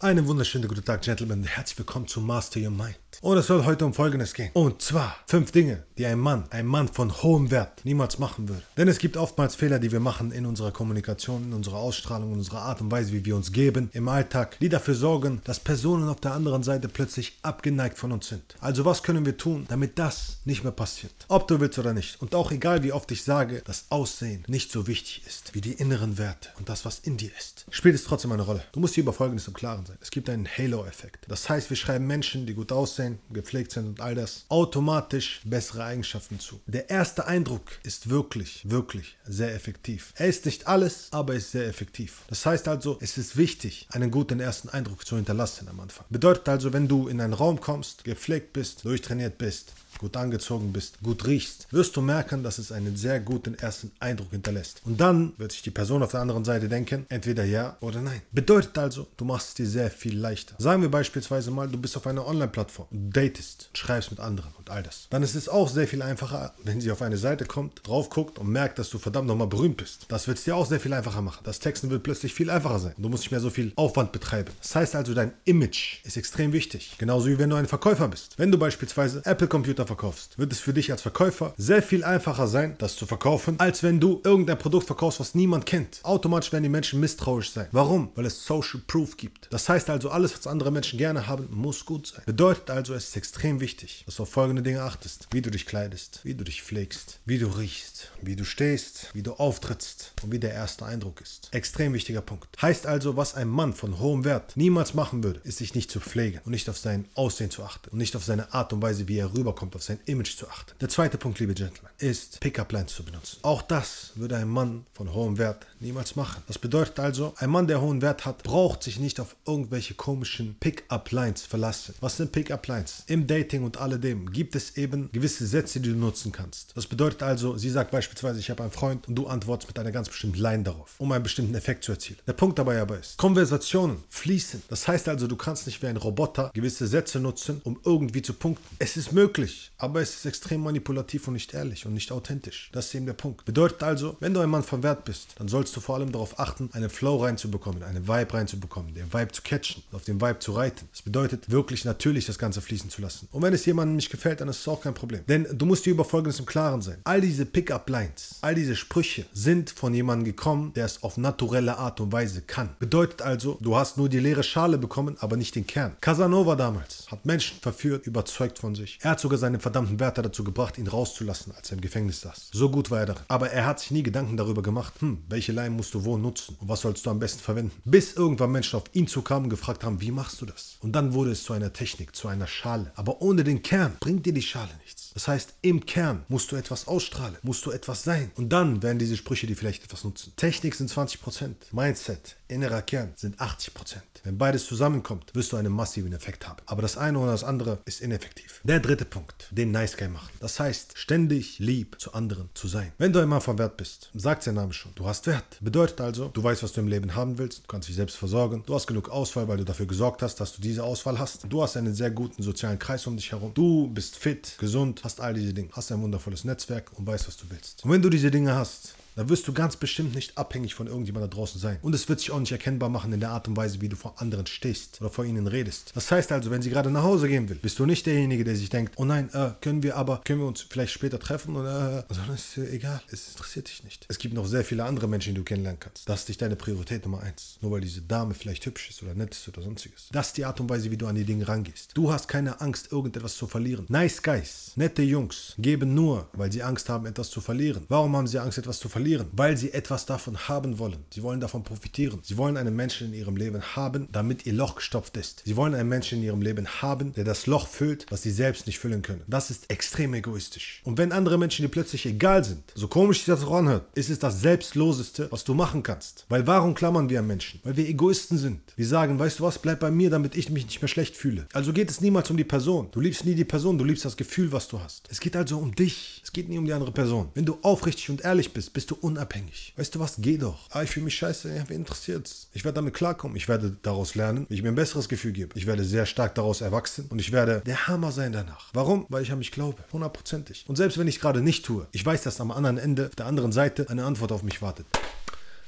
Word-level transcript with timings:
Einen 0.00 0.28
wunderschönen 0.28 0.68
guten 0.68 0.84
Tag, 0.84 1.02
Gentlemen, 1.02 1.42
herzlich 1.42 1.76
willkommen 1.76 2.06
zu 2.06 2.20
Master 2.20 2.60
Your 2.60 2.70
Mind. 2.70 2.96
Und 3.20 3.36
es 3.36 3.48
soll 3.48 3.64
heute 3.64 3.84
um 3.84 3.92
Folgendes 3.92 4.32
gehen. 4.32 4.50
Und 4.52 4.80
zwar 4.80 5.16
fünf 5.26 5.50
Dinge, 5.50 5.82
die 5.96 6.06
ein 6.06 6.20
Mann, 6.20 6.44
ein 6.50 6.66
Mann 6.66 6.86
von 6.86 7.20
hohem 7.20 7.50
Wert 7.50 7.84
niemals 7.84 8.20
machen 8.20 8.48
würde. 8.48 8.62
Denn 8.76 8.86
es 8.86 9.00
gibt 9.00 9.16
oftmals 9.16 9.56
Fehler, 9.56 9.80
die 9.80 9.90
wir 9.90 9.98
machen 9.98 10.30
in 10.30 10.46
unserer 10.46 10.70
Kommunikation, 10.70 11.46
in 11.46 11.52
unserer 11.52 11.78
Ausstrahlung, 11.78 12.30
in 12.30 12.38
unserer 12.38 12.62
Art 12.62 12.80
und 12.80 12.92
Weise, 12.92 13.10
wie 13.10 13.24
wir 13.24 13.34
uns 13.34 13.50
geben 13.50 13.90
im 13.92 14.06
Alltag, 14.06 14.56
die 14.60 14.68
dafür 14.68 14.94
sorgen, 14.94 15.40
dass 15.42 15.58
Personen 15.58 16.08
auf 16.08 16.20
der 16.20 16.32
anderen 16.32 16.62
Seite 16.62 16.88
plötzlich 16.88 17.36
abgeneigt 17.42 17.98
von 17.98 18.12
uns 18.12 18.28
sind. 18.28 18.54
Also 18.60 18.84
was 18.84 19.02
können 19.02 19.26
wir 19.26 19.36
tun, 19.36 19.66
damit 19.68 19.98
das 19.98 20.36
nicht 20.44 20.62
mehr 20.62 20.70
passiert? 20.70 21.12
Ob 21.26 21.48
du 21.48 21.58
willst 21.58 21.80
oder 21.80 21.92
nicht. 21.92 22.22
Und 22.22 22.36
auch 22.36 22.52
egal, 22.52 22.84
wie 22.84 22.92
oft 22.92 23.10
ich 23.10 23.24
sage, 23.24 23.62
dass 23.64 23.86
Aussehen 23.88 24.44
nicht 24.46 24.70
so 24.70 24.86
wichtig 24.86 25.24
ist 25.26 25.56
wie 25.56 25.60
die 25.60 25.72
inneren 25.72 26.18
Werte 26.18 26.50
und 26.56 26.68
das, 26.68 26.84
was 26.84 27.00
in 27.00 27.16
dir 27.16 27.32
ist, 27.36 27.66
spielt 27.70 27.96
es 27.96 28.04
trotzdem 28.04 28.30
eine 28.30 28.42
Rolle. 28.42 28.62
Du 28.70 28.78
musst 28.78 28.94
dir 28.94 29.00
über 29.00 29.12
Folgendes 29.12 29.48
im 29.48 29.54
Klaren 29.54 29.87
sein. 29.88 29.98
Es 30.00 30.10
gibt 30.10 30.30
einen 30.30 30.46
Halo-Effekt. 30.46 31.26
Das 31.28 31.48
heißt, 31.48 31.70
wir 31.70 31.76
schreiben 31.76 32.06
Menschen, 32.06 32.46
die 32.46 32.54
gut 32.54 32.70
aussehen, 32.70 33.18
gepflegt 33.30 33.72
sind 33.72 33.86
und 33.86 34.00
all 34.00 34.14
das, 34.14 34.44
automatisch 34.48 35.40
bessere 35.44 35.84
Eigenschaften 35.84 36.38
zu. 36.38 36.60
Der 36.66 36.90
erste 36.90 37.26
Eindruck 37.26 37.62
ist 37.82 38.08
wirklich, 38.08 38.62
wirklich 38.70 39.16
sehr 39.26 39.54
effektiv. 39.54 40.12
Er 40.16 40.28
ist 40.28 40.46
nicht 40.46 40.68
alles, 40.68 41.08
aber 41.10 41.34
ist 41.34 41.50
sehr 41.50 41.66
effektiv. 41.66 42.22
Das 42.28 42.46
heißt 42.46 42.68
also, 42.68 42.98
es 43.00 43.18
ist 43.18 43.36
wichtig, 43.36 43.88
einen 43.90 44.10
guten 44.10 44.40
ersten 44.40 44.68
Eindruck 44.68 45.04
zu 45.04 45.16
hinterlassen 45.16 45.68
am 45.68 45.80
Anfang. 45.80 46.06
Bedeutet 46.10 46.48
also, 46.48 46.72
wenn 46.72 46.86
du 46.86 47.08
in 47.08 47.20
einen 47.20 47.32
Raum 47.32 47.60
kommst, 47.60 48.04
gepflegt 48.04 48.52
bist, 48.52 48.84
durchtrainiert 48.84 49.38
bist, 49.38 49.72
gut 49.98 50.16
angezogen 50.16 50.72
bist, 50.72 51.00
gut 51.02 51.26
riechst, 51.26 51.66
wirst 51.72 51.96
du 51.96 52.00
merken, 52.00 52.42
dass 52.42 52.58
es 52.58 52.72
einen 52.72 52.96
sehr 52.96 53.20
guten 53.20 53.54
ersten 53.54 53.90
Eindruck 54.00 54.30
hinterlässt. 54.30 54.80
Und 54.84 55.00
dann 55.00 55.32
wird 55.36 55.52
sich 55.52 55.62
die 55.62 55.70
Person 55.70 56.02
auf 56.02 56.12
der 56.12 56.20
anderen 56.20 56.44
Seite 56.44 56.68
denken, 56.68 57.06
entweder 57.08 57.44
ja 57.44 57.76
oder 57.80 58.00
nein. 58.00 58.22
Bedeutet 58.32 58.76
also, 58.78 59.06
du 59.16 59.24
machst 59.24 59.48
es 59.48 59.54
dir 59.54 59.66
sehr 59.66 59.90
viel 59.90 60.18
leichter. 60.18 60.54
Sagen 60.58 60.82
wir 60.82 60.90
beispielsweise 60.90 61.50
mal, 61.50 61.68
du 61.68 61.78
bist 61.78 61.96
auf 61.96 62.06
einer 62.06 62.26
Online-Plattform, 62.26 62.88
datest, 62.90 63.70
schreibst 63.74 64.10
mit 64.10 64.20
anderen 64.20 64.52
und 64.58 64.70
all 64.70 64.82
das. 64.82 65.08
Dann 65.10 65.22
ist 65.22 65.34
es 65.34 65.48
auch 65.48 65.68
sehr 65.68 65.88
viel 65.88 66.02
einfacher, 66.02 66.54
wenn 66.64 66.80
sie 66.80 66.90
auf 66.90 67.02
eine 67.02 67.18
Seite 67.18 67.44
kommt, 67.44 67.86
drauf 67.86 68.10
guckt 68.10 68.38
und 68.38 68.48
merkt, 68.48 68.78
dass 68.78 68.90
du 68.90 68.98
verdammt 68.98 69.28
nochmal 69.28 69.46
berühmt 69.46 69.76
bist. 69.76 70.06
Das 70.08 70.28
wird 70.28 70.38
es 70.38 70.44
dir 70.44 70.56
auch 70.56 70.66
sehr 70.66 70.80
viel 70.80 70.92
einfacher 70.92 71.22
machen. 71.22 71.40
Das 71.44 71.58
Texten 71.58 71.90
wird 71.90 72.02
plötzlich 72.02 72.34
viel 72.34 72.50
einfacher 72.50 72.78
sein. 72.78 72.94
Du 72.98 73.08
musst 73.08 73.24
nicht 73.24 73.30
mehr 73.30 73.40
so 73.40 73.50
viel 73.50 73.72
Aufwand 73.76 74.12
betreiben. 74.12 74.52
Das 74.62 74.74
heißt 74.74 74.94
also, 74.94 75.14
dein 75.14 75.32
Image 75.44 76.04
ist 76.04 76.16
extrem 76.16 76.52
wichtig. 76.52 76.94
Genauso 76.98 77.28
wie 77.28 77.38
wenn 77.38 77.50
du 77.50 77.56
ein 77.56 77.66
Verkäufer 77.66 78.08
bist. 78.08 78.38
Wenn 78.38 78.52
du 78.52 78.58
beispielsweise 78.58 79.22
Apple-Computer 79.24 79.86
verkaufst, 79.88 80.38
wird 80.38 80.52
es 80.52 80.60
für 80.60 80.72
dich 80.72 80.92
als 80.92 81.02
Verkäufer 81.02 81.52
sehr 81.56 81.82
viel 81.82 82.04
einfacher 82.04 82.46
sein, 82.46 82.76
das 82.78 82.94
zu 82.94 83.06
verkaufen, 83.06 83.58
als 83.58 83.82
wenn 83.82 83.98
du 83.98 84.20
irgendein 84.24 84.58
Produkt 84.58 84.86
verkaufst, 84.86 85.18
was 85.18 85.34
niemand 85.34 85.66
kennt. 85.66 85.98
Automatisch 86.04 86.52
werden 86.52 86.62
die 86.62 86.68
Menschen 86.68 87.00
misstrauisch 87.00 87.50
sein. 87.50 87.66
Warum? 87.72 88.12
Weil 88.14 88.26
es 88.26 88.44
Social 88.44 88.80
Proof 88.86 89.16
gibt. 89.16 89.48
Das 89.50 89.68
heißt 89.68 89.90
also, 89.90 90.10
alles, 90.10 90.32
was 90.38 90.46
andere 90.46 90.70
Menschen 90.70 90.98
gerne 90.98 91.26
haben, 91.26 91.48
muss 91.50 91.84
gut 91.84 92.06
sein. 92.06 92.22
Bedeutet 92.26 92.70
also, 92.70 92.94
es 92.94 93.08
ist 93.08 93.16
extrem 93.16 93.60
wichtig, 93.60 94.04
dass 94.06 94.16
du 94.16 94.22
auf 94.22 94.30
folgende 94.30 94.62
Dinge 94.62 94.82
achtest. 94.82 95.26
Wie 95.32 95.42
du 95.42 95.50
dich 95.50 95.66
kleidest, 95.66 96.20
wie 96.22 96.34
du 96.34 96.44
dich 96.44 96.62
pflegst, 96.62 97.18
wie 97.24 97.38
du 97.38 97.46
riechst, 97.46 98.12
wie 98.22 98.36
du 98.36 98.44
stehst, 98.44 99.08
wie 99.14 99.22
du 99.22 99.32
auftrittst 99.32 100.12
und 100.22 100.30
wie 100.30 100.38
der 100.38 100.52
erste 100.52 100.84
Eindruck 100.84 101.20
ist. 101.20 101.48
Extrem 101.52 101.94
wichtiger 101.94 102.20
Punkt. 102.20 102.48
Heißt 102.60 102.86
also, 102.86 103.16
was 103.16 103.34
ein 103.34 103.48
Mann 103.48 103.72
von 103.72 103.98
hohem 103.98 104.24
Wert 104.24 104.56
niemals 104.56 104.94
machen 104.94 105.24
würde, 105.24 105.40
ist 105.44 105.58
sich 105.58 105.74
nicht 105.74 105.90
zu 105.90 106.00
pflegen 106.00 106.40
und 106.44 106.52
nicht 106.52 106.68
auf 106.68 106.78
sein 106.78 107.06
Aussehen 107.14 107.50
zu 107.50 107.62
achten 107.64 107.90
und 107.90 107.98
nicht 107.98 108.14
auf 108.14 108.24
seine 108.24 108.52
Art 108.52 108.72
und 108.72 108.82
Weise, 108.82 109.08
wie 109.08 109.18
er 109.18 109.32
rüberkommt, 109.34 109.74
auf 109.78 109.84
sein 109.84 110.00
Image 110.06 110.36
zu 110.36 110.48
achten. 110.48 110.72
Der 110.80 110.88
zweite 110.88 111.18
Punkt, 111.18 111.38
liebe 111.38 111.54
Gentlemen, 111.54 111.88
ist 111.98 112.40
Pickup-Lines 112.40 112.94
zu 112.94 113.04
benutzen. 113.04 113.38
Auch 113.42 113.62
das 113.62 114.12
würde 114.16 114.36
ein 114.36 114.48
Mann 114.48 114.84
von 114.92 115.14
hohem 115.14 115.38
Wert 115.38 115.66
niemals 115.80 116.16
machen. 116.16 116.42
Das 116.48 116.58
bedeutet 116.58 116.98
also, 116.98 117.32
ein 117.38 117.50
Mann, 117.50 117.68
der 117.68 117.80
hohen 117.80 118.02
Wert 118.02 118.26
hat, 118.26 118.42
braucht 118.42 118.82
sich 118.82 118.98
nicht 118.98 119.20
auf 119.20 119.36
irgendwelche 119.46 119.94
komischen 119.94 120.56
Pick-up-Lines 120.58 121.42
verlassen. 121.42 121.94
Was 122.00 122.16
sind 122.16 122.32
Pick-up-Lines? 122.32 123.04
Im 123.06 123.26
Dating 123.26 123.62
und 123.62 123.76
alledem 123.76 124.32
gibt 124.32 124.56
es 124.56 124.76
eben 124.76 125.10
gewisse 125.12 125.46
Sätze, 125.46 125.80
die 125.80 125.90
du 125.90 125.96
nutzen 125.96 126.32
kannst. 126.32 126.76
Das 126.76 126.86
bedeutet 126.86 127.22
also, 127.22 127.56
sie 127.56 127.70
sagt 127.70 127.92
beispielsweise, 127.92 128.40
ich 128.40 128.50
habe 128.50 128.64
einen 128.64 128.72
Freund 128.72 129.06
und 129.06 129.14
du 129.14 129.28
antwortest 129.28 129.68
mit 129.68 129.78
einer 129.78 129.92
ganz 129.92 130.08
bestimmten 130.08 130.38
Line 130.38 130.64
darauf, 130.64 130.94
um 130.98 131.12
einen 131.12 131.22
bestimmten 131.22 131.54
Effekt 131.54 131.84
zu 131.84 131.92
erzielen. 131.92 132.18
Der 132.26 132.32
Punkt 132.32 132.58
dabei 132.58 132.80
aber 132.80 132.98
ist, 132.98 133.16
Konversationen 133.16 134.02
fließen. 134.08 134.62
Das 134.68 134.88
heißt 134.88 135.08
also, 135.08 135.28
du 135.28 135.36
kannst 135.36 135.66
nicht 135.66 135.80
wie 135.82 135.86
ein 135.86 135.96
Roboter 135.96 136.50
gewisse 136.52 136.88
Sätze 136.88 137.20
nutzen, 137.20 137.60
um 137.62 137.78
irgendwie 137.84 138.22
zu 138.22 138.32
punkten. 138.32 138.76
Es 138.78 138.96
ist 138.96 139.12
möglich, 139.12 139.67
aber 139.76 140.00
es 140.00 140.16
ist 140.16 140.26
extrem 140.26 140.62
manipulativ 140.62 141.28
und 141.28 141.34
nicht 141.34 141.54
ehrlich 141.54 141.86
und 141.86 141.94
nicht 141.94 142.10
authentisch. 142.10 142.70
Das 142.72 142.86
ist 142.86 142.94
eben 142.94 143.06
der 143.06 143.12
Punkt. 143.12 143.44
Bedeutet 143.44 143.82
also, 143.82 144.16
wenn 144.20 144.34
du 144.34 144.40
ein 144.40 144.50
Mann 144.50 144.62
von 144.62 144.82
Wert 144.82 145.04
bist, 145.04 145.34
dann 145.36 145.48
sollst 145.48 145.76
du 145.76 145.80
vor 145.80 145.96
allem 145.96 146.12
darauf 146.12 146.38
achten, 146.38 146.70
einen 146.72 146.90
Flow 146.90 147.16
reinzubekommen, 147.16 147.82
einen 147.82 148.08
Vibe 148.08 148.34
reinzubekommen, 148.34 148.94
den 148.94 149.12
Vibe 149.12 149.32
zu 149.32 149.42
catchen, 149.42 149.82
auf 149.92 150.04
den 150.04 150.20
Vibe 150.20 150.38
zu 150.38 150.52
reiten. 150.52 150.88
Das 150.92 151.02
bedeutet 151.02 151.50
wirklich 151.50 151.84
natürlich 151.84 152.26
das 152.26 152.38
Ganze 152.38 152.60
fließen 152.60 152.90
zu 152.90 153.02
lassen. 153.02 153.28
Und 153.32 153.42
wenn 153.42 153.52
es 153.52 153.66
jemandem 153.66 153.96
nicht 153.96 154.10
gefällt, 154.10 154.40
dann 154.40 154.48
ist 154.48 154.60
es 154.60 154.68
auch 154.68 154.80
kein 154.80 154.94
Problem. 154.94 155.24
Denn 155.28 155.46
du 155.52 155.66
musst 155.66 155.86
dir 155.86 155.90
über 155.90 156.04
Folgendes 156.04 156.38
im 156.38 156.46
Klaren 156.46 156.82
sein. 156.82 156.98
All 157.04 157.20
diese 157.20 157.46
Pickup-Lines, 157.46 158.38
all 158.40 158.54
diese 158.54 158.76
Sprüche 158.76 159.26
sind 159.32 159.70
von 159.70 159.94
jemandem 159.94 160.24
gekommen, 160.24 160.72
der 160.74 160.86
es 160.86 161.02
auf 161.02 161.16
naturelle 161.16 161.78
Art 161.78 162.00
und 162.00 162.12
Weise 162.12 162.42
kann. 162.42 162.70
Bedeutet 162.78 163.22
also, 163.22 163.58
du 163.60 163.76
hast 163.76 163.96
nur 163.96 164.08
die 164.08 164.18
leere 164.18 164.42
Schale 164.42 164.78
bekommen, 164.78 165.16
aber 165.20 165.36
nicht 165.36 165.54
den 165.54 165.66
Kern. 165.66 165.96
Casanova 166.00 166.56
damals 166.56 167.06
hat 167.10 167.24
Menschen 167.26 167.58
verführt, 167.60 168.06
überzeugt 168.06 168.58
von 168.58 168.74
sich. 168.74 168.98
Er 169.02 169.12
hat 169.12 169.20
sogar 169.20 169.38
seine 169.38 169.57
verdammten 169.60 170.00
Werte 170.00 170.22
dazu 170.22 170.44
gebracht, 170.44 170.78
ihn 170.78 170.86
rauszulassen, 170.86 171.54
als 171.56 171.70
er 171.70 171.76
im 171.76 171.80
Gefängnis 171.80 172.20
saß. 172.20 172.50
So 172.52 172.70
gut 172.70 172.90
war 172.90 173.00
er 173.00 173.06
darin. 173.06 173.22
Aber 173.28 173.50
er 173.50 173.66
hat 173.66 173.80
sich 173.80 173.90
nie 173.90 174.02
Gedanken 174.02 174.36
darüber 174.36 174.62
gemacht, 174.62 174.94
hm, 175.00 175.24
welche 175.28 175.52
Line 175.52 175.70
musst 175.70 175.94
du 175.94 176.04
wo 176.04 176.16
nutzen 176.16 176.56
und 176.60 176.68
was 176.68 176.80
sollst 176.80 177.04
du 177.06 177.10
am 177.10 177.18
besten 177.18 177.40
verwenden. 177.40 177.80
Bis 177.84 178.14
irgendwann 178.14 178.52
Menschen 178.52 178.76
auf 178.76 178.84
ihn 178.92 179.06
zukamen 179.06 179.44
und 179.44 179.50
gefragt 179.50 179.84
haben, 179.84 180.00
wie 180.00 180.10
machst 180.10 180.40
du 180.40 180.46
das? 180.46 180.76
Und 180.80 180.92
dann 180.92 181.14
wurde 181.14 181.32
es 181.32 181.42
zu 181.42 181.52
einer 181.52 181.72
Technik, 181.72 182.14
zu 182.14 182.28
einer 182.28 182.46
Schale. 182.46 182.92
Aber 182.94 183.22
ohne 183.22 183.44
den 183.44 183.62
Kern 183.62 183.96
bringt 184.00 184.26
dir 184.26 184.32
die 184.32 184.42
Schale 184.42 184.70
nichts. 184.84 185.10
Das 185.14 185.26
heißt, 185.26 185.54
im 185.62 185.84
Kern 185.84 186.24
musst 186.28 186.52
du 186.52 186.56
etwas 186.56 186.86
ausstrahlen, 186.86 187.36
musst 187.42 187.66
du 187.66 187.70
etwas 187.70 188.04
sein. 188.04 188.30
Und 188.36 188.50
dann 188.50 188.82
werden 188.82 188.98
diese 188.98 189.16
Sprüche 189.16 189.46
dir 189.46 189.56
vielleicht 189.56 189.84
etwas 189.84 190.04
nutzen. 190.04 190.32
Technik 190.36 190.74
sind 190.74 190.90
20%, 190.90 191.54
Mindset, 191.72 192.36
innerer 192.48 192.82
Kern 192.82 193.12
sind 193.16 193.38
80%. 193.40 193.96
Wenn 194.24 194.38
beides 194.38 194.66
zusammenkommt, 194.66 195.34
wirst 195.34 195.52
du 195.52 195.56
einen 195.56 195.72
massiven 195.72 196.12
Effekt 196.12 196.46
haben. 196.46 196.60
Aber 196.66 196.82
das 196.82 196.96
eine 196.98 197.18
oder 197.18 197.32
das 197.32 197.44
andere 197.44 197.78
ist 197.84 198.00
ineffektiv. 198.00 198.60
Der 198.64 198.80
dritte 198.80 199.04
Punkt, 199.04 199.48
den 199.50 199.70
Nice 199.70 199.96
Guy 199.96 200.08
machen. 200.08 200.30
Das 200.40 200.58
heißt, 200.58 200.98
ständig 200.98 201.58
lieb 201.58 202.00
zu 202.00 202.12
anderen 202.12 202.50
zu 202.54 202.68
sein. 202.68 202.92
Wenn 202.98 203.12
du 203.12 203.24
Mann 203.26 203.40
von 203.40 203.58
Wert 203.58 203.76
bist, 203.76 204.10
sagt 204.14 204.42
sein 204.42 204.54
Name 204.54 204.72
schon, 204.72 204.92
du 204.94 205.06
hast 205.06 205.26
Wert. 205.26 205.58
Bedeutet 205.60 206.00
also, 206.00 206.28
du 206.28 206.42
weißt, 206.42 206.62
was 206.62 206.72
du 206.72 206.80
im 206.80 206.88
Leben 206.88 207.14
haben 207.14 207.38
willst, 207.38 207.60
du 207.60 207.66
kannst 207.68 207.88
dich 207.88 207.96
selbst 207.96 208.16
versorgen, 208.16 208.62
du 208.66 208.74
hast 208.74 208.86
genug 208.86 209.08
Auswahl, 209.08 209.48
weil 209.48 209.58
du 209.58 209.64
dafür 209.64 209.86
gesorgt 209.86 210.22
hast, 210.22 210.36
dass 210.36 210.52
du 210.52 210.60
diese 210.60 210.82
Auswahl 210.82 211.18
hast. 211.18 211.46
Du 211.48 211.62
hast 211.62 211.76
einen 211.76 211.94
sehr 211.94 212.10
guten 212.10 212.42
sozialen 212.42 212.78
Kreis 212.78 213.06
um 213.06 213.16
dich 213.16 213.32
herum. 213.32 213.52
Du 213.54 213.88
bist 213.88 214.16
fit, 214.16 214.54
gesund, 214.58 215.02
hast 215.04 215.20
all 215.20 215.34
diese 215.34 215.54
Dinge, 215.54 215.68
hast 215.72 215.92
ein 215.92 216.02
wundervolles 216.02 216.44
Netzwerk 216.44 216.90
und 216.98 217.06
weißt, 217.06 217.28
was 217.28 217.36
du 217.36 217.44
willst. 217.50 217.84
Und 217.84 217.90
wenn 217.90 218.02
du 218.02 218.10
diese 218.10 218.30
Dinge 218.30 218.54
hast, 218.54 218.94
dann 219.18 219.28
wirst 219.28 219.48
du 219.48 219.52
ganz 219.52 219.74
bestimmt 219.74 220.14
nicht 220.14 220.38
abhängig 220.38 220.76
von 220.76 220.86
irgendjemand 220.86 221.24
da 221.24 221.26
draußen 221.26 221.60
sein. 221.60 221.78
Und 221.82 221.92
es 221.92 222.08
wird 222.08 222.20
sich 222.20 222.30
auch 222.30 222.38
nicht 222.38 222.52
erkennbar 222.52 222.88
machen 222.88 223.12
in 223.12 223.18
der 223.18 223.30
Art 223.30 223.48
und 223.48 223.56
Weise, 223.56 223.80
wie 223.80 223.88
du 223.88 223.96
vor 223.96 224.14
anderen 224.22 224.46
stehst 224.46 225.00
oder 225.00 225.10
vor 225.10 225.24
ihnen 225.24 225.48
redest. 225.48 225.90
Das 225.96 226.08
heißt 226.12 226.30
also, 226.30 226.52
wenn 226.52 226.62
sie 226.62 226.70
gerade 226.70 226.92
nach 226.92 227.02
Hause 227.02 227.26
gehen 227.26 227.48
will, 227.48 227.56
bist 227.56 227.80
du 227.80 227.84
nicht 227.84 228.06
derjenige, 228.06 228.44
der 228.44 228.54
sich 228.54 228.70
denkt, 228.70 228.92
oh 228.94 229.04
nein, 229.04 229.28
äh, 229.32 229.50
können 229.60 229.82
wir 229.82 229.96
aber, 229.96 230.20
können 230.22 230.38
wir 230.38 230.46
uns 230.46 230.60
vielleicht 230.70 230.92
später 230.92 231.18
treffen 231.18 231.56
oder, 231.56 232.06
äh, 232.08 232.14
sondern 232.14 232.36
es 232.36 232.56
ist 232.56 232.58
äh, 232.58 232.76
egal, 232.76 233.02
es 233.10 233.30
interessiert 233.30 233.68
dich 233.68 233.82
nicht. 233.82 234.06
Es 234.06 234.18
gibt 234.18 234.34
noch 234.34 234.46
sehr 234.46 234.64
viele 234.64 234.84
andere 234.84 235.08
Menschen, 235.08 235.34
die 235.34 235.40
du 235.40 235.44
kennenlernen 235.44 235.80
kannst. 235.80 236.08
Das 236.08 236.20
ist 236.20 236.28
nicht 236.28 236.40
deine 236.40 236.54
Priorität 236.54 237.04
Nummer 237.04 237.20
eins. 237.20 237.58
Nur 237.60 237.72
weil 237.72 237.80
diese 237.80 238.02
Dame 238.02 238.34
vielleicht 238.34 238.64
hübsch 238.66 238.88
ist 238.88 239.02
oder 239.02 239.14
nett 239.14 239.34
ist 239.34 239.48
oder 239.48 239.62
sonstiges. 239.62 240.10
Das 240.12 240.28
ist 240.28 240.36
die 240.36 240.44
Art 240.44 240.60
und 240.60 240.70
Weise, 240.70 240.92
wie 240.92 240.96
du 240.96 241.08
an 241.08 241.16
die 241.16 241.24
Dinge 241.24 241.48
rangehst. 241.48 241.90
Du 241.94 242.12
hast 242.12 242.28
keine 242.28 242.60
Angst, 242.60 242.92
irgendetwas 242.92 243.36
zu 243.36 243.48
verlieren. 243.48 243.84
Nice 243.88 244.22
Guys, 244.22 244.74
nette 244.76 245.02
Jungs, 245.02 245.54
geben 245.58 245.94
nur, 245.94 246.28
weil 246.34 246.52
sie 246.52 246.62
Angst 246.62 246.88
haben, 246.88 247.04
etwas 247.04 247.30
zu 247.30 247.40
verlieren. 247.40 247.84
Warum 247.88 248.16
haben 248.16 248.28
sie 248.28 248.38
Angst, 248.38 248.58
etwas 248.58 248.78
zu 248.78 248.88
verlieren? 248.88 249.07
Weil 249.32 249.56
sie 249.56 249.72
etwas 249.72 250.06
davon 250.06 250.36
haben 250.48 250.78
wollen. 250.78 250.98
Sie 251.12 251.22
wollen 251.22 251.40
davon 251.40 251.64
profitieren. 251.64 252.20
Sie 252.22 252.36
wollen 252.36 252.56
einen 252.56 252.76
Menschen 252.76 253.08
in 253.08 253.14
ihrem 253.14 253.36
Leben 253.36 253.62
haben, 253.76 254.08
damit 254.12 254.46
ihr 254.46 254.52
Loch 254.52 254.76
gestopft 254.76 255.16
ist. 255.16 255.42
Sie 255.44 255.56
wollen 255.56 255.74
einen 255.74 255.88
Menschen 255.88 256.18
in 256.18 256.24
ihrem 256.24 256.42
Leben 256.42 256.66
haben, 256.82 257.12
der 257.14 257.24
das 257.24 257.46
Loch 257.46 257.68
füllt, 257.68 258.06
was 258.10 258.22
sie 258.22 258.30
selbst 258.30 258.66
nicht 258.66 258.78
füllen 258.78 259.02
können. 259.02 259.22
Das 259.26 259.50
ist 259.50 259.70
extrem 259.70 260.14
egoistisch. 260.14 260.82
Und 260.84 260.98
wenn 260.98 261.12
andere 261.12 261.38
Menschen 261.38 261.62
dir 261.62 261.68
plötzlich 261.68 262.06
egal 262.06 262.44
sind, 262.44 262.62
so 262.74 262.88
komisch 262.88 263.18
sich 263.18 263.26
das 263.26 263.44
auch 263.44 263.56
anhört, 263.56 263.86
ist 263.94 264.10
es 264.10 264.18
das 264.18 264.40
Selbstloseste, 264.40 265.28
was 265.30 265.44
du 265.44 265.54
machen 265.54 265.82
kannst. 265.82 266.26
Weil 266.28 266.46
warum 266.46 266.74
klammern 266.74 267.08
wir 267.08 267.20
an 267.20 267.26
Menschen? 267.26 267.60
Weil 267.64 267.76
wir 267.76 267.88
Egoisten 267.88 268.38
sind. 268.38 268.60
Wir 268.76 268.86
sagen, 268.86 269.18
weißt 269.18 269.38
du 269.38 269.44
was, 269.44 269.58
bleib 269.58 269.80
bei 269.80 269.90
mir, 269.90 270.10
damit 270.10 270.36
ich 270.36 270.50
mich 270.50 270.66
nicht 270.66 270.82
mehr 270.82 270.88
schlecht 270.88 271.16
fühle. 271.16 271.46
Also 271.52 271.72
geht 271.72 271.90
es 271.90 272.00
niemals 272.00 272.30
um 272.30 272.36
die 272.36 272.44
Person. 272.44 272.88
Du 272.92 273.00
liebst 273.00 273.24
nie 273.24 273.34
die 273.34 273.44
Person, 273.44 273.78
du 273.78 273.84
liebst 273.84 274.04
das 274.04 274.16
Gefühl, 274.16 274.52
was 274.52 274.68
du 274.68 274.80
hast. 274.80 275.08
Es 275.10 275.20
geht 275.20 275.36
also 275.36 275.58
um 275.58 275.74
dich. 275.74 276.20
Es 276.24 276.32
geht 276.32 276.48
nie 276.48 276.58
um 276.58 276.64
die 276.64 276.72
andere 276.72 276.92
Person. 276.92 277.28
Wenn 277.34 277.44
du 277.44 277.58
aufrichtig 277.62 278.10
und 278.10 278.22
ehrlich 278.22 278.52
bist, 278.52 278.72
bist 278.72 278.90
du 278.90 278.97
unabhängig. 279.02 279.72
Weißt 279.76 279.94
du 279.94 280.00
was? 280.00 280.16
Geh 280.18 280.38
doch. 280.38 280.68
Ah, 280.70 280.82
ich 280.82 280.90
fühle 280.90 281.04
mich 281.04 281.16
scheiße. 281.16 281.54
Ja, 281.54 281.64
wer 281.66 281.76
interessiert's? 281.76 282.48
Ich 282.52 282.64
werde 282.64 282.76
damit 282.76 282.94
klarkommen. 282.94 283.36
Ich 283.36 283.48
werde 283.48 283.76
daraus 283.82 284.14
lernen, 284.14 284.46
wie 284.48 284.54
ich 284.54 284.62
mir 284.62 284.68
ein 284.68 284.74
besseres 284.74 285.08
Gefühl 285.08 285.32
gebe. 285.32 285.56
Ich 285.58 285.66
werde 285.66 285.84
sehr 285.84 286.06
stark 286.06 286.34
daraus 286.34 286.60
erwachsen 286.60 287.06
und 287.08 287.18
ich 287.18 287.32
werde 287.32 287.62
der 287.66 287.86
Hammer 287.86 288.12
sein 288.12 288.32
danach. 288.32 288.70
Warum? 288.72 289.06
Weil 289.08 289.22
ich 289.22 289.32
an 289.32 289.38
mich 289.38 289.52
glaube. 289.52 289.82
Hundertprozentig. 289.92 290.64
Und 290.68 290.76
selbst 290.76 290.98
wenn 290.98 291.08
ich 291.08 291.20
gerade 291.20 291.40
nicht 291.40 291.64
tue, 291.64 291.86
ich 291.92 292.04
weiß, 292.04 292.22
dass 292.22 292.40
am 292.40 292.50
anderen 292.50 292.78
Ende, 292.78 293.06
auf 293.06 293.14
der 293.14 293.26
anderen 293.26 293.52
Seite, 293.52 293.88
eine 293.88 294.04
Antwort 294.04 294.32
auf 294.32 294.42
mich 294.42 294.62
wartet. 294.62 294.86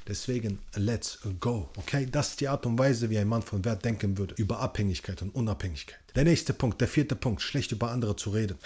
Deswegen, 0.07 0.59
let's 0.75 1.19
go. 1.39 1.69
Okay, 1.77 2.07
das 2.11 2.29
ist 2.29 2.41
die 2.41 2.47
Art 2.47 2.65
und 2.65 2.77
Weise, 2.77 3.09
wie 3.09 3.19
ein 3.19 3.27
Mann 3.27 3.43
von 3.43 3.63
Wert 3.63 3.85
denken 3.85 4.17
würde 4.17 4.33
über 4.35 4.59
Abhängigkeit 4.59 5.21
und 5.21 5.33
Unabhängigkeit. 5.35 5.99
Der 6.15 6.23
nächste 6.23 6.53
Punkt, 6.53 6.81
der 6.81 6.87
vierte 6.87 7.15
Punkt, 7.15 7.41
schlecht 7.41 7.71
über 7.71 7.91
andere 7.91 8.15
zu 8.15 8.31
reden. 8.31 8.57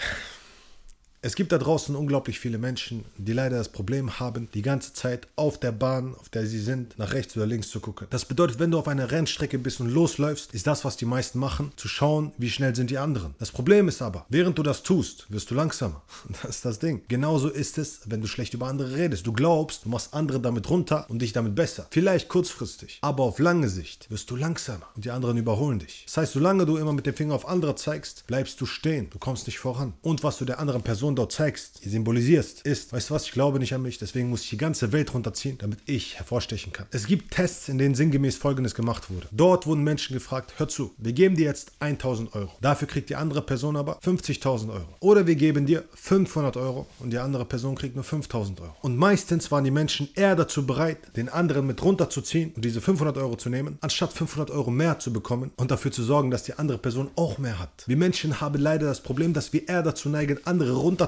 Es 1.26 1.34
gibt 1.34 1.50
da 1.50 1.58
draußen 1.58 1.96
unglaublich 1.96 2.38
viele 2.38 2.56
Menschen, 2.56 3.04
die 3.18 3.32
leider 3.32 3.58
das 3.58 3.68
Problem 3.68 4.20
haben, 4.20 4.48
die 4.54 4.62
ganze 4.62 4.92
Zeit 4.92 5.26
auf 5.34 5.58
der 5.58 5.72
Bahn, 5.72 6.14
auf 6.14 6.28
der 6.28 6.46
sie 6.46 6.60
sind, 6.60 6.96
nach 7.00 7.14
rechts 7.14 7.36
oder 7.36 7.46
links 7.46 7.68
zu 7.68 7.80
gucken. 7.80 8.06
Das 8.10 8.26
bedeutet, 8.26 8.60
wenn 8.60 8.70
du 8.70 8.78
auf 8.78 8.86
einer 8.86 9.10
Rennstrecke 9.10 9.58
bist 9.58 9.80
und 9.80 9.90
losläufst, 9.90 10.54
ist 10.54 10.68
das, 10.68 10.84
was 10.84 10.96
die 10.96 11.04
meisten 11.04 11.40
machen, 11.40 11.72
zu 11.74 11.88
schauen, 11.88 12.30
wie 12.38 12.48
schnell 12.48 12.76
sind 12.76 12.90
die 12.90 12.98
anderen. 12.98 13.34
Das 13.40 13.50
Problem 13.50 13.88
ist 13.88 14.02
aber, 14.02 14.24
während 14.28 14.56
du 14.56 14.62
das 14.62 14.84
tust, 14.84 15.26
wirst 15.28 15.50
du 15.50 15.56
langsamer. 15.56 16.00
Das 16.42 16.56
ist 16.56 16.64
das 16.64 16.78
Ding. 16.78 17.02
Genauso 17.08 17.48
ist 17.48 17.76
es, 17.76 18.02
wenn 18.06 18.20
du 18.20 18.28
schlecht 18.28 18.54
über 18.54 18.68
andere 18.68 18.94
redest. 18.94 19.26
Du 19.26 19.32
glaubst, 19.32 19.84
du 19.84 19.88
machst 19.88 20.14
andere 20.14 20.38
damit 20.38 20.70
runter 20.70 21.06
und 21.08 21.22
dich 21.22 21.32
damit 21.32 21.56
besser. 21.56 21.88
Vielleicht 21.90 22.28
kurzfristig, 22.28 22.98
aber 23.00 23.24
auf 23.24 23.40
lange 23.40 23.68
Sicht 23.68 24.08
wirst 24.12 24.30
du 24.30 24.36
langsamer 24.36 24.86
und 24.94 25.04
die 25.04 25.10
anderen 25.10 25.38
überholen 25.38 25.80
dich. 25.80 26.04
Das 26.06 26.18
heißt, 26.18 26.34
solange 26.34 26.66
du 26.66 26.76
immer 26.76 26.92
mit 26.92 27.04
dem 27.04 27.14
Finger 27.14 27.34
auf 27.34 27.48
andere 27.48 27.74
zeigst, 27.74 28.28
bleibst 28.28 28.60
du 28.60 28.66
stehen. 28.66 29.10
Du 29.10 29.18
kommst 29.18 29.48
nicht 29.48 29.58
voran. 29.58 29.94
Und 30.02 30.22
was 30.22 30.38
du 30.38 30.44
der 30.44 30.60
anderen 30.60 30.82
Person 30.82 31.15
dort 31.16 31.32
zeigst, 31.32 31.80
symbolisierst, 31.84 32.62
ist, 32.62 32.92
weißt 32.92 33.10
du 33.10 33.14
was, 33.14 33.24
ich 33.24 33.32
glaube 33.32 33.58
nicht 33.58 33.74
an 33.74 33.82
mich, 33.82 33.98
deswegen 33.98 34.30
muss 34.30 34.42
ich 34.42 34.50
die 34.50 34.56
ganze 34.56 34.92
Welt 34.92 35.12
runterziehen, 35.12 35.58
damit 35.58 35.78
ich 35.86 36.16
hervorstechen 36.16 36.72
kann. 36.72 36.86
Es 36.90 37.06
gibt 37.06 37.32
Tests, 37.32 37.68
in 37.68 37.78
denen 37.78 37.94
sinngemäß 37.94 38.36
Folgendes 38.36 38.74
gemacht 38.74 39.10
wurde. 39.10 39.28
Dort 39.32 39.66
wurden 39.66 39.82
Menschen 39.82 40.14
gefragt, 40.14 40.54
hör 40.56 40.68
zu, 40.68 40.92
wir 40.98 41.12
geben 41.12 41.36
dir 41.36 41.46
jetzt 41.46 41.72
1000 41.80 42.34
Euro. 42.34 42.52
Dafür 42.60 42.88
kriegt 42.88 43.10
die 43.10 43.16
andere 43.16 43.42
Person 43.42 43.76
aber 43.76 43.98
50.000 44.00 44.70
Euro. 44.70 44.96
Oder 45.00 45.26
wir 45.26 45.34
geben 45.34 45.66
dir 45.66 45.84
500 45.94 46.56
Euro 46.56 46.86
und 47.00 47.10
die 47.10 47.18
andere 47.18 47.44
Person 47.44 47.74
kriegt 47.74 47.94
nur 47.94 48.04
5000 48.04 48.60
Euro. 48.60 48.74
Und 48.82 48.96
meistens 48.96 49.50
waren 49.50 49.64
die 49.64 49.70
Menschen 49.70 50.08
eher 50.14 50.36
dazu 50.36 50.66
bereit, 50.66 50.98
den 51.16 51.28
anderen 51.28 51.66
mit 51.66 51.82
runterzuziehen 51.82 52.52
und 52.54 52.64
diese 52.64 52.80
500 52.80 53.16
Euro 53.18 53.36
zu 53.36 53.48
nehmen, 53.48 53.78
anstatt 53.80 54.12
500 54.12 54.50
Euro 54.50 54.70
mehr 54.70 54.98
zu 54.98 55.12
bekommen 55.12 55.50
und 55.56 55.70
dafür 55.70 55.92
zu 55.92 56.02
sorgen, 56.02 56.30
dass 56.30 56.44
die 56.44 56.54
andere 56.54 56.78
Person 56.78 57.08
auch 57.16 57.38
mehr 57.38 57.58
hat. 57.58 57.84
Wir 57.86 57.96
Menschen 57.96 58.40
haben 58.40 58.60
leider 58.60 58.86
das 58.86 59.00
Problem, 59.00 59.32
dass 59.32 59.52
wir 59.52 59.68
eher 59.68 59.82
dazu 59.82 60.08
neigen, 60.08 60.38
andere 60.44 60.72
runterzuziehen, 60.72 61.05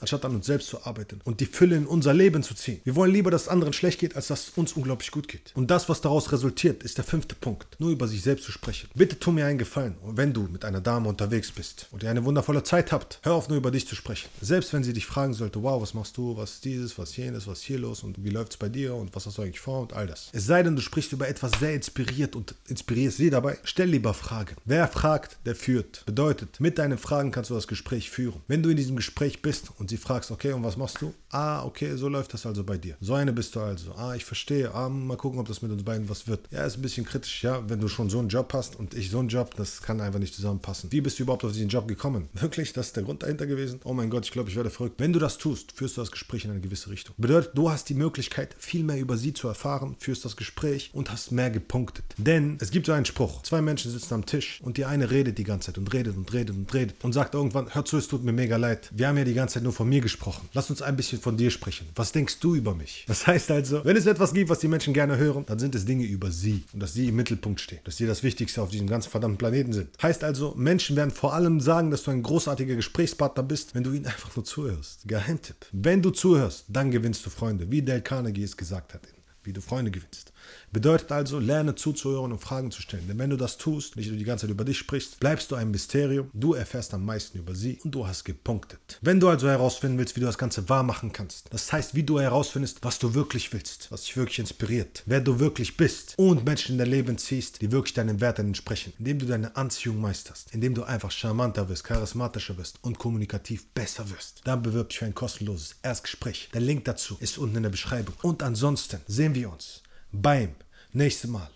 anstatt 0.00 0.24
an 0.24 0.34
uns 0.34 0.46
selbst 0.46 0.68
zu 0.68 0.84
arbeiten 0.84 1.20
und 1.24 1.40
die 1.40 1.46
Fülle 1.46 1.76
in 1.76 1.86
unser 1.86 2.14
Leben 2.14 2.42
zu 2.42 2.54
ziehen. 2.54 2.80
Wir 2.84 2.94
wollen 2.96 3.12
lieber, 3.12 3.30
dass 3.30 3.42
es 3.42 3.48
anderen 3.48 3.72
schlecht 3.72 4.00
geht, 4.00 4.16
als 4.16 4.28
dass 4.28 4.48
es 4.48 4.50
uns 4.56 4.72
unglaublich 4.72 5.10
gut 5.10 5.28
geht. 5.28 5.52
Und 5.54 5.70
das, 5.70 5.88
was 5.88 6.00
daraus 6.00 6.32
resultiert, 6.32 6.82
ist 6.82 6.98
der 6.98 7.04
fünfte 7.04 7.34
Punkt. 7.34 7.76
Nur 7.78 7.90
über 7.90 8.08
sich 8.08 8.22
selbst 8.22 8.44
zu 8.44 8.52
sprechen. 8.52 8.88
Bitte 8.94 9.18
tu 9.18 9.32
mir 9.32 9.46
einen 9.46 9.58
Gefallen, 9.58 9.96
wenn 10.04 10.32
du 10.32 10.42
mit 10.42 10.64
einer 10.64 10.80
Dame 10.80 11.08
unterwegs 11.08 11.50
bist 11.52 11.86
und 11.90 12.02
ihr 12.02 12.10
eine 12.10 12.24
wundervolle 12.24 12.62
Zeit 12.62 12.92
habt, 12.92 13.20
hör 13.22 13.34
auf 13.34 13.48
nur 13.48 13.58
über 13.58 13.70
dich 13.70 13.86
zu 13.86 13.94
sprechen. 13.94 14.28
Selbst 14.40 14.72
wenn 14.72 14.84
sie 14.84 14.92
dich 14.92 15.06
fragen 15.06 15.34
sollte, 15.34 15.62
wow, 15.62 15.80
was 15.80 15.94
machst 15.94 16.16
du, 16.16 16.36
was 16.36 16.54
ist 16.54 16.64
dieses, 16.64 16.98
was 16.98 17.16
jenes, 17.16 17.46
was 17.46 17.62
hier 17.62 17.78
los 17.78 18.02
und 18.02 18.22
wie 18.24 18.30
läuft 18.30 18.52
es 18.52 18.56
bei 18.56 18.68
dir 18.68 18.94
und 18.94 19.14
was 19.14 19.26
hast 19.26 19.38
du 19.38 19.42
eigentlich 19.42 19.60
vor 19.60 19.80
und 19.80 19.92
all 19.92 20.06
das. 20.06 20.28
Es 20.32 20.46
sei 20.46 20.62
denn, 20.62 20.76
du 20.76 20.82
sprichst 20.82 21.12
über 21.12 21.28
etwas 21.28 21.52
sehr 21.58 21.74
inspiriert 21.74 22.36
und 22.36 22.54
inspirierst 22.68 23.16
sie 23.16 23.30
dabei, 23.30 23.58
stell 23.64 23.88
lieber 23.88 24.14
Fragen. 24.14 24.56
Wer 24.64 24.88
fragt, 24.88 25.38
der 25.46 25.54
führt. 25.54 26.04
Bedeutet, 26.06 26.60
mit 26.60 26.78
deinen 26.78 26.98
Fragen 26.98 27.30
kannst 27.30 27.50
du 27.50 27.54
das 27.54 27.68
Gespräch 27.68 28.10
führen. 28.10 28.40
Wenn 28.48 28.62
du 28.62 28.70
in 28.70 28.76
diesem 28.76 28.96
Gespräch 28.96 29.29
bist 29.38 29.70
und 29.78 29.90
sie 29.90 29.96
fragst, 29.96 30.30
okay, 30.30 30.52
und 30.52 30.64
was 30.64 30.76
machst 30.76 31.00
du? 31.00 31.14
Ah, 31.30 31.64
okay, 31.64 31.96
so 31.96 32.08
läuft 32.08 32.34
das 32.34 32.46
also 32.46 32.64
bei 32.64 32.76
dir. 32.76 32.96
So 33.00 33.14
eine 33.14 33.32
bist 33.32 33.54
du 33.54 33.60
also. 33.60 33.92
Ah, 33.94 34.14
ich 34.14 34.24
verstehe. 34.24 34.74
Ah, 34.74 34.88
mal 34.88 35.16
gucken, 35.16 35.38
ob 35.38 35.46
das 35.46 35.62
mit 35.62 35.70
uns 35.70 35.84
beiden 35.84 36.08
was 36.08 36.26
wird. 36.26 36.40
Ja, 36.50 36.64
ist 36.64 36.76
ein 36.76 36.82
bisschen 36.82 37.06
kritisch, 37.06 37.42
ja, 37.42 37.68
wenn 37.68 37.80
du 37.80 37.88
schon 37.88 38.10
so 38.10 38.18
einen 38.18 38.28
Job 38.28 38.52
hast 38.52 38.76
und 38.76 38.94
ich 38.94 39.10
so 39.10 39.20
einen 39.20 39.28
Job, 39.28 39.54
das 39.56 39.82
kann 39.82 40.00
einfach 40.00 40.18
nicht 40.18 40.34
zusammenpassen. 40.34 40.90
Wie 40.92 41.00
bist 41.00 41.18
du 41.18 41.22
überhaupt 41.22 41.44
auf 41.44 41.52
diesen 41.52 41.68
Job 41.68 41.86
gekommen? 41.86 42.28
Wirklich, 42.34 42.72
das 42.72 42.88
ist 42.88 42.96
der 42.96 43.04
Grund 43.04 43.22
dahinter 43.22 43.46
gewesen? 43.46 43.80
Oh 43.84 43.92
mein 43.92 44.10
Gott, 44.10 44.24
ich 44.24 44.32
glaube, 44.32 44.50
ich 44.50 44.56
werde 44.56 44.70
verrückt. 44.70 44.96
Wenn 44.98 45.12
du 45.12 45.18
das 45.18 45.38
tust, 45.38 45.72
führst 45.72 45.96
du 45.96 46.00
das 46.00 46.10
Gespräch 46.10 46.44
in 46.44 46.50
eine 46.50 46.60
gewisse 46.60 46.90
Richtung. 46.90 47.14
Bedeutet, 47.18 47.52
du 47.54 47.70
hast 47.70 47.88
die 47.88 47.94
Möglichkeit, 47.94 48.54
viel 48.58 48.82
mehr 48.82 48.98
über 48.98 49.16
sie 49.16 49.32
zu 49.32 49.48
erfahren, 49.48 49.96
führst 49.98 50.24
das 50.24 50.36
Gespräch 50.36 50.90
und 50.92 51.10
hast 51.10 51.32
mehr 51.32 51.50
gepunktet. 51.50 52.04
Denn 52.16 52.58
es 52.60 52.70
gibt 52.70 52.86
so 52.86 52.92
einen 52.92 53.04
Spruch. 53.04 53.42
Zwei 53.42 53.60
Menschen 53.60 53.90
sitzen 53.90 54.14
am 54.14 54.26
Tisch 54.26 54.60
und 54.62 54.76
die 54.76 54.84
eine 54.84 55.10
redet 55.10 55.38
die 55.38 55.44
ganze 55.44 55.66
Zeit 55.66 55.78
und 55.78 55.92
redet 55.92 56.16
und 56.16 56.32
redet 56.32 56.56
und 56.56 56.72
redet 56.72 56.96
und 57.02 57.12
sagt 57.12 57.34
irgendwann, 57.34 57.74
hör 57.74 57.84
zu, 57.84 57.98
es 57.98 58.08
tut 58.08 58.24
mir 58.24 58.32
mega 58.32 58.56
leid. 58.56 58.90
Wir 58.92 59.08
haben 59.08 59.16
ja 59.20 59.24
die 59.24 59.34
ganze 59.34 59.54
Zeit 59.54 59.62
nur 59.62 59.72
von 59.72 59.88
mir 59.88 60.00
gesprochen. 60.00 60.48
Lass 60.52 60.70
uns 60.70 60.82
ein 60.82 60.96
bisschen 60.96 61.20
von 61.20 61.36
dir 61.36 61.50
sprechen. 61.50 61.88
Was 61.94 62.12
denkst 62.12 62.40
du 62.40 62.54
über 62.54 62.74
mich? 62.74 63.06
Das 63.20 63.26
heißt 63.26 63.50
also, 63.50 63.84
wenn 63.84 63.96
es 63.96 64.06
etwas 64.06 64.32
gibt, 64.32 64.48
was 64.48 64.60
die 64.60 64.68
Menschen 64.68 64.94
gerne 64.94 65.18
hören, 65.18 65.44
dann 65.46 65.58
sind 65.58 65.74
es 65.74 65.84
Dinge 65.84 66.04
über 66.04 66.30
sie 66.30 66.64
und 66.72 66.80
dass 66.80 66.94
sie 66.94 67.08
im 67.08 67.16
Mittelpunkt 67.16 67.60
stehen, 67.60 67.80
dass 67.84 67.98
sie 67.98 68.06
das 68.06 68.22
Wichtigste 68.22 68.62
auf 68.62 68.70
diesem 68.70 68.86
ganzen 68.86 69.10
verdammten 69.10 69.36
Planeten 69.36 69.72
sind. 69.72 69.88
Heißt 70.02 70.24
also, 70.24 70.54
Menschen 70.56 70.96
werden 70.96 71.10
vor 71.10 71.34
allem 71.34 71.60
sagen, 71.60 71.90
dass 71.90 72.04
du 72.04 72.12
ein 72.12 72.22
großartiger 72.22 72.76
Gesprächspartner 72.76 73.42
bist, 73.42 73.74
wenn 73.74 73.84
du 73.84 73.92
ihnen 73.92 74.06
einfach 74.06 74.34
nur 74.36 74.44
zuhörst. 74.44 75.06
Geheimtipp. 75.06 75.66
Wenn 75.72 76.00
du 76.00 76.10
zuhörst, 76.10 76.64
dann 76.68 76.90
gewinnst 76.90 77.26
du 77.26 77.30
Freunde, 77.30 77.70
wie 77.70 77.82
Dale 77.82 78.02
Carnegie 78.02 78.44
es 78.44 78.56
gesagt 78.56 78.94
hat, 78.94 79.02
wie 79.44 79.52
du 79.52 79.60
Freunde 79.60 79.90
gewinnst. 79.90 80.32
Bedeutet 80.72 81.10
also, 81.10 81.38
lerne 81.38 81.74
zuzuhören 81.74 82.30
und 82.30 82.40
Fragen 82.40 82.70
zu 82.70 82.80
stellen. 82.80 83.08
Denn 83.08 83.18
wenn 83.18 83.30
du 83.30 83.36
das 83.36 83.58
tust, 83.58 83.96
nicht 83.96 84.10
du 84.10 84.14
die 84.14 84.24
ganze 84.24 84.46
Zeit 84.46 84.52
über 84.52 84.64
dich 84.64 84.78
sprichst, 84.78 85.18
bleibst 85.18 85.50
du 85.50 85.56
ein 85.56 85.70
Mysterium, 85.70 86.30
du 86.32 86.54
erfährst 86.54 86.94
am 86.94 87.04
meisten 87.04 87.38
über 87.38 87.54
sie 87.54 87.80
und 87.82 87.90
du 87.90 88.06
hast 88.06 88.24
gepunktet. 88.24 88.98
Wenn 89.00 89.18
du 89.18 89.28
also 89.28 89.48
herausfinden 89.48 89.98
willst, 89.98 90.14
wie 90.14 90.20
du 90.20 90.26
das 90.26 90.38
Ganze 90.38 90.68
wahr 90.68 90.84
machen 90.84 91.12
kannst, 91.12 91.52
das 91.52 91.72
heißt, 91.72 91.94
wie 91.94 92.04
du 92.04 92.20
herausfindest, 92.20 92.84
was 92.84 92.98
du 92.98 93.14
wirklich 93.14 93.52
willst, 93.52 93.90
was 93.90 94.02
dich 94.02 94.16
wirklich 94.16 94.38
inspiriert, 94.38 95.02
wer 95.06 95.20
du 95.20 95.40
wirklich 95.40 95.76
bist 95.76 96.14
und 96.16 96.44
Menschen 96.44 96.72
in 96.72 96.78
dein 96.78 96.90
Leben 96.90 97.18
ziehst, 97.18 97.60
die 97.62 97.72
wirklich 97.72 97.94
deinen 97.94 98.20
Werten 98.20 98.46
entsprechen, 98.46 98.92
indem 98.98 99.18
du 99.18 99.26
deine 99.26 99.56
Anziehung 99.56 100.00
meisterst, 100.00 100.54
indem 100.54 100.74
du 100.74 100.84
einfach 100.84 101.10
charmanter 101.10 101.68
wirst, 101.68 101.84
charismatischer 101.84 102.56
wirst 102.58 102.78
und 102.82 102.98
kommunikativ 102.98 103.66
besser 103.74 104.08
wirst, 104.10 104.42
dann 104.44 104.62
bewirb 104.62 104.90
dich 104.90 105.00
für 105.00 105.06
ein 105.06 105.14
kostenloses 105.14 105.76
Erstgespräch. 105.82 106.48
Der 106.54 106.60
Link 106.60 106.84
dazu 106.84 107.16
ist 107.20 107.38
unten 107.38 107.56
in 107.56 107.62
der 107.64 107.70
Beschreibung. 107.70 108.14
Und 108.22 108.42
ansonsten 108.42 109.00
sehen 109.06 109.34
wir 109.34 109.50
uns 109.50 109.82
beim 110.12 110.54
nächsten 110.92 111.30
Mal. 111.30 111.50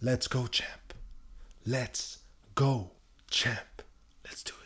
Let's 0.00 0.28
go, 0.28 0.46
Champ. 0.48 0.94
Let's 1.64 2.20
go, 2.54 2.90
Champ. 3.30 3.82
Let's 4.24 4.44
do 4.44 4.52
it. 4.64 4.65